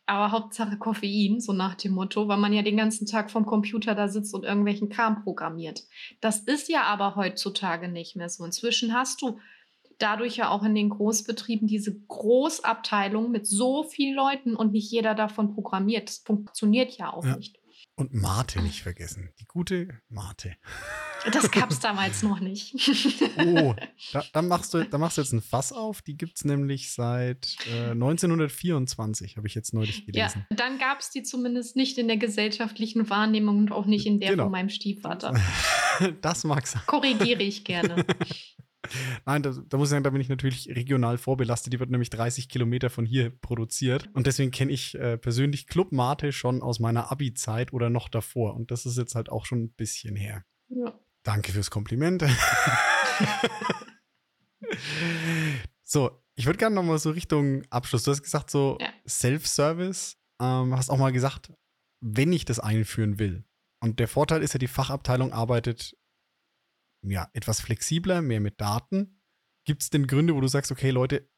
[0.06, 3.94] Aber Hauptsache Koffein, so nach dem Motto, weil man ja den ganzen Tag vom Computer
[3.94, 5.84] da sitzt und irgendwelchen Kram programmiert.
[6.20, 8.44] Das ist ja aber heutzutage nicht mehr so.
[8.44, 9.40] Inzwischen hast du
[10.00, 15.14] dadurch ja auch in den Großbetrieben diese Großabteilung mit so vielen Leuten und nicht jeder
[15.14, 16.10] davon programmiert.
[16.10, 17.36] Das funktioniert ja auch ja.
[17.36, 17.60] nicht.
[17.96, 19.30] Und Mate nicht vergessen.
[19.42, 20.56] Die gute Mate.
[21.34, 22.74] Das gab es damals noch nicht.
[23.38, 23.76] oh,
[24.14, 26.02] da, da, machst du, da machst du jetzt ein Fass auf.
[26.02, 30.46] Die gibt es nämlich seit äh, 1924, habe ich jetzt neulich gelesen.
[30.50, 34.22] Ja, dann gab es die zumindest nicht in der gesellschaftlichen Wahrnehmung und auch nicht in
[34.22, 34.44] der genau.
[34.44, 35.34] von meinem Stiefvater.
[36.22, 36.82] Das mag sein.
[36.86, 38.06] Korrigiere ich gerne.
[39.26, 41.74] Nein, da, da, muss ich sagen, da bin ich natürlich regional vorbelastet.
[41.74, 44.10] Die wird nämlich 30 Kilometer von hier produziert.
[44.14, 48.56] Und deswegen kenne ich äh, persönlich Club Mate schon aus meiner Abi-Zeit oder noch davor.
[48.56, 50.44] Und das ist jetzt halt auch schon ein bisschen her.
[50.70, 51.00] Ja.
[51.24, 52.24] Danke fürs Kompliment.
[55.84, 58.04] so, ich würde gerne nochmal so Richtung Abschluss.
[58.04, 58.88] Du hast gesagt, so ja.
[59.08, 60.18] Self-Service.
[60.42, 61.52] Ähm, hast auch mal gesagt,
[62.02, 63.44] wenn ich das einführen will.
[63.82, 65.98] Und der Vorteil ist ja, die Fachabteilung arbeitet
[67.02, 69.22] ja, etwas flexibler, mehr mit Daten.
[69.66, 71.30] Gibt es denn Gründe, wo du sagst, okay, Leute,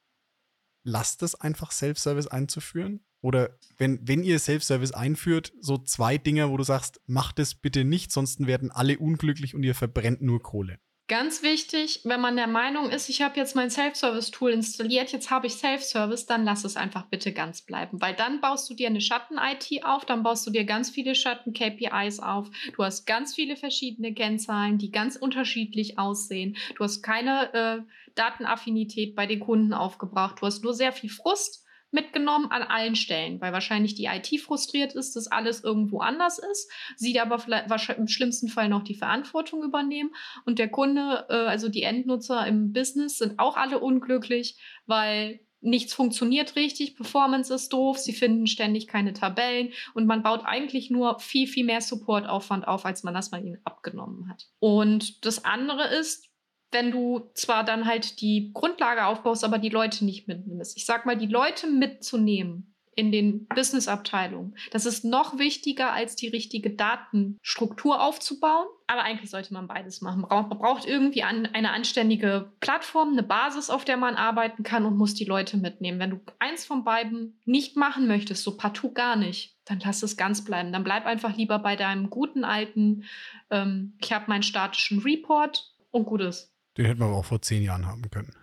[0.84, 3.06] lasst es einfach, Self-Service einzuführen?
[3.22, 7.84] Oder wenn, wenn ihr Self-Service einführt, so zwei Dinge, wo du sagst, macht es bitte
[7.84, 10.80] nicht, sonst werden alle unglücklich und ihr verbrennt nur Kohle.
[11.08, 15.48] Ganz wichtig, wenn man der Meinung ist, ich habe jetzt mein Self-Service-Tool installiert, jetzt habe
[15.48, 18.00] ich Self-Service, dann lass es einfach bitte ganz bleiben.
[18.00, 22.22] Weil dann baust du dir eine Schatten-IT auf, dann baust du dir ganz viele Schatten-KPIs
[22.22, 22.50] auf.
[22.76, 26.56] Du hast ganz viele verschiedene Kennzahlen, die ganz unterschiedlich aussehen.
[26.76, 27.82] Du hast keine äh,
[28.16, 30.38] Datenaffinität bei den Kunden aufgebracht.
[30.40, 34.94] Du hast nur sehr viel Frust mitgenommen an allen Stellen, weil wahrscheinlich die IT frustriert
[34.94, 39.64] ist, dass alles irgendwo anders ist, sie aber vielleicht im schlimmsten Fall noch die Verantwortung
[39.64, 40.12] übernehmen
[40.46, 45.94] und der Kunde, äh, also die Endnutzer im Business sind auch alle unglücklich, weil nichts
[45.94, 51.20] funktioniert richtig, Performance ist doof, sie finden ständig keine Tabellen und man baut eigentlich nur
[51.20, 54.48] viel, viel mehr Supportaufwand auf, als man das mal ihnen abgenommen hat.
[54.60, 56.31] Und das andere ist,
[56.72, 60.78] wenn du zwar dann halt die Grundlage aufbaust, aber die Leute nicht mitnimmst.
[60.78, 64.56] Ich sag mal, die Leute mitzunehmen in den Business-Abteilungen.
[64.72, 68.68] Das ist noch wichtiger, als die richtige Datenstruktur aufzubauen.
[68.88, 70.26] Aber eigentlich sollte man beides machen.
[70.30, 75.14] Man braucht irgendwie eine anständige Plattform, eine Basis, auf der man arbeiten kann und muss
[75.14, 76.00] die Leute mitnehmen.
[76.00, 80.18] Wenn du eins von beiden nicht machen möchtest, so partout gar nicht, dann lass es
[80.18, 80.74] ganz bleiben.
[80.74, 83.06] Dann bleib einfach lieber bei deinem guten alten,
[83.50, 86.51] ähm, ich habe meinen statischen Report und gut ist.
[86.78, 88.36] Den hätten wir aber auch vor zehn Jahren haben können.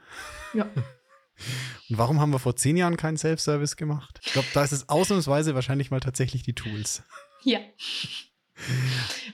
[0.54, 0.64] Ja.
[1.88, 4.20] Und warum haben wir vor zehn Jahren keinen Self-Service gemacht?
[4.24, 7.02] Ich glaube, da ist es ausnahmsweise wahrscheinlich mal tatsächlich die Tools.
[7.42, 7.60] Ja.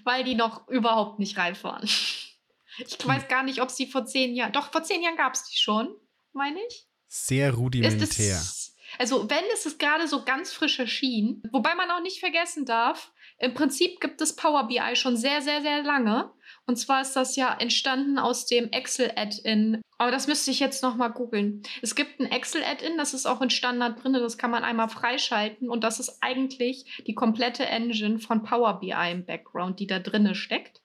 [0.05, 1.85] Weil die noch überhaupt nicht reif waren.
[1.85, 4.53] Ich weiß gar nicht, ob sie vor zehn Jahren.
[4.53, 5.95] Doch, vor zehn Jahren gab es die schon,
[6.33, 6.87] meine ich.
[7.07, 8.37] Sehr rudimentär.
[8.37, 13.13] Es, also, wenn es gerade so ganz frisch erschienen, wobei man auch nicht vergessen darf,
[13.39, 16.31] im Prinzip gibt es Power BI schon sehr, sehr, sehr lange.
[16.67, 19.83] Und zwar ist das ja entstanden aus dem Excel-Add-in.
[19.99, 21.63] Aber das müsste ich jetzt nochmal googeln.
[21.83, 25.69] Es gibt ein Excel-Add-in, das ist auch in Standard drin, das kann man einmal freischalten.
[25.69, 30.35] Und das ist eigentlich die komplette Engine von Power BI im Background, die da drinne
[30.35, 30.81] steckt.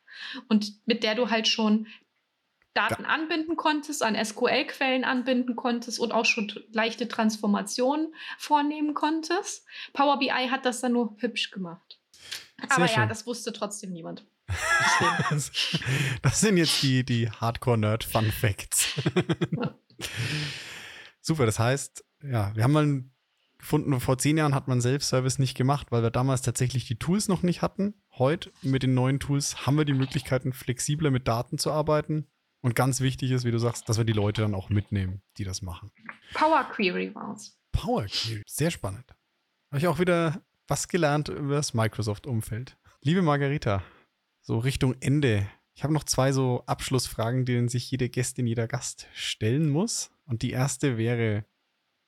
[0.48, 1.88] Und mit der du halt schon
[2.74, 9.66] Daten anbinden konntest, an SQL-Quellen anbinden konntest und auch schon leichte Transformationen vornehmen konntest.
[9.94, 11.99] Power BI hat das dann nur hübsch gemacht.
[12.62, 13.00] Sehr Aber schön.
[13.02, 14.26] ja, das wusste trotzdem niemand.
[15.30, 19.02] das sind jetzt die, die Hardcore-Nerd-Fun-Facts.
[21.22, 23.04] Super, das heißt, ja, wir haben mal
[23.58, 27.28] gefunden, vor zehn Jahren hat man Self-Service nicht gemacht, weil wir damals tatsächlich die Tools
[27.28, 27.94] noch nicht hatten.
[28.12, 32.28] Heute mit den neuen Tools haben wir die Möglichkeiten, flexibler mit Daten zu arbeiten.
[32.62, 35.46] Und ganz wichtig ist, wie du sagst, dass wir die Leute dann auch mitnehmen, die
[35.46, 35.92] das machen.
[36.34, 37.58] Power Query war's.
[37.72, 39.06] Power Query, sehr spannend.
[39.72, 42.78] Habe ich auch wieder was gelernt über das Microsoft-Umfeld.
[43.02, 43.84] Liebe Margarita,
[44.42, 45.50] so Richtung Ende.
[45.74, 50.12] Ich habe noch zwei so Abschlussfragen, denen sich jede Gästin, jeder Gast stellen muss.
[50.26, 51.46] Und die erste wäre,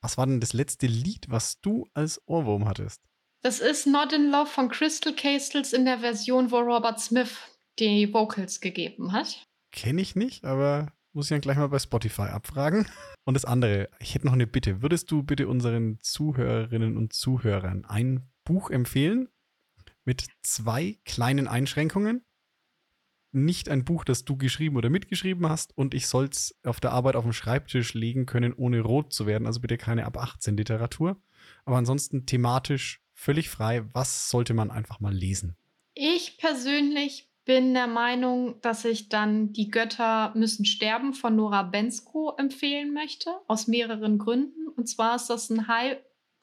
[0.00, 3.02] was war denn das letzte Lied, was du als Ohrwurm hattest?
[3.42, 7.36] Das ist Not in Love von Crystal Castles in der Version, wo Robert Smith
[7.80, 9.44] die Vocals gegeben hat.
[9.72, 12.86] Kenne ich nicht, aber muss ich dann gleich mal bei Spotify abfragen.
[13.24, 14.82] Und das andere, ich hätte noch eine Bitte.
[14.82, 19.28] Würdest du bitte unseren Zuhörerinnen und Zuhörern ein Buch empfehlen
[20.04, 22.24] mit zwei kleinen Einschränkungen?
[23.32, 26.92] nicht ein Buch, das du geschrieben oder mitgeschrieben hast und ich soll es auf der
[26.92, 29.46] Arbeit auf dem Schreibtisch legen können, ohne rot zu werden.
[29.46, 31.16] Also bitte keine ab 18 Literatur.
[31.64, 33.84] Aber ansonsten thematisch völlig frei.
[33.92, 35.56] Was sollte man einfach mal lesen?
[35.94, 42.34] Ich persönlich bin der Meinung, dass ich dann Die Götter müssen sterben von Nora Bensko
[42.36, 44.68] empfehlen möchte, aus mehreren Gründen.
[44.68, 45.66] Und zwar ist das ein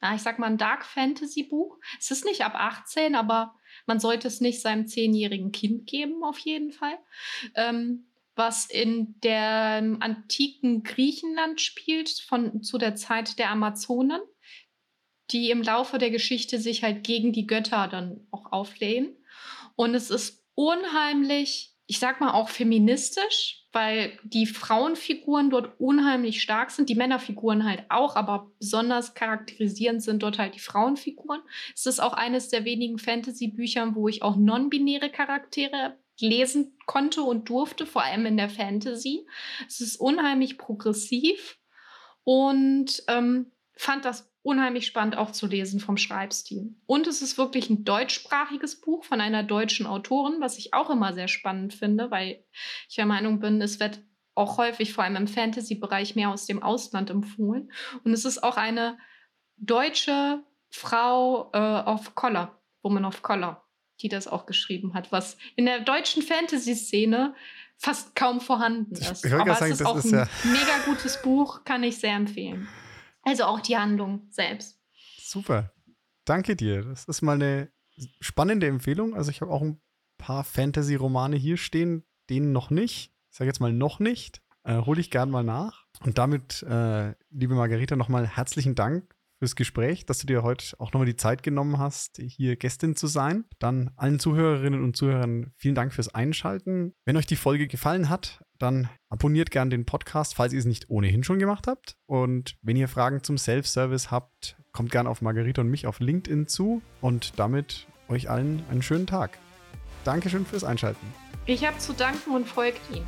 [0.01, 1.77] High, ich sag mal ein Dark Fantasy Buch.
[1.99, 6.39] Es ist nicht ab 18, aber man sollte es nicht seinem zehnjährigen Kind geben, auf
[6.39, 6.97] jeden Fall.
[7.55, 14.21] Ähm, was in dem antiken Griechenland spielt, von, zu der Zeit der Amazonen,
[15.31, 19.17] die im Laufe der Geschichte sich halt gegen die Götter dann auch auflehnen.
[19.75, 26.69] Und es ist unheimlich, ich sag mal auch feministisch, weil die Frauenfiguren dort unheimlich stark
[26.69, 31.41] sind, die Männerfiguren halt auch, aber besonders charakterisierend sind dort halt die Frauenfiguren.
[31.73, 37.49] Es ist auch eines der wenigen Fantasy-Büchern, wo ich auch non-binäre Charaktere lesen konnte und
[37.49, 39.25] durfte, vor allem in der Fantasy.
[39.67, 41.57] Es ist unheimlich progressiv
[42.23, 46.75] und ähm, fand das unheimlich spannend auch zu lesen vom Schreibstil.
[46.85, 51.13] Und es ist wirklich ein deutschsprachiges Buch von einer deutschen Autorin, was ich auch immer
[51.13, 52.43] sehr spannend finde, weil
[52.87, 54.01] ich der Meinung bin, es wird
[54.35, 57.71] auch häufig, vor allem im Fantasy-Bereich, mehr aus dem Ausland empfohlen.
[58.03, 58.97] Und es ist auch eine
[59.57, 63.65] deutsche Frau äh, of Color, Woman of Color,
[64.01, 67.35] die das auch geschrieben hat, was in der deutschen Fantasy-Szene
[67.77, 69.25] fast kaum vorhanden ist.
[69.25, 72.13] Ich Aber sagen, es ist auch ist ein ja mega gutes Buch, kann ich sehr
[72.13, 72.67] empfehlen.
[73.29, 74.79] Also auch die Handlung selbst.
[75.21, 75.71] Super.
[76.25, 76.83] Danke dir.
[76.83, 77.71] Das ist mal eine
[78.21, 79.13] spannende Empfehlung.
[79.13, 79.79] Also ich habe auch ein
[80.17, 83.13] paar Fantasy-Romane hier stehen, denen noch nicht.
[83.29, 84.41] Ich sage jetzt mal noch nicht.
[84.63, 85.85] Äh, Hole ich gern mal nach.
[86.03, 90.91] Und damit, äh, liebe Margarita, nochmal herzlichen Dank fürs Gespräch, dass du dir heute auch
[90.91, 93.45] nochmal die Zeit genommen hast, hier Gästin zu sein.
[93.59, 96.95] Dann allen Zuhörerinnen und Zuhörern vielen Dank fürs Einschalten.
[97.05, 100.89] Wenn euch die Folge gefallen hat, dann abonniert gern den Podcast, falls ihr es nicht
[100.89, 101.95] ohnehin schon gemacht habt.
[102.05, 106.47] Und wenn ihr Fragen zum Self-Service habt, kommt gern auf Margarita und mich auf LinkedIn
[106.47, 106.81] zu.
[107.01, 109.39] Und damit euch allen einen schönen Tag.
[110.03, 111.05] Dankeschön fürs Einschalten.
[111.45, 113.03] Ich habe zu danken und folgt ihm.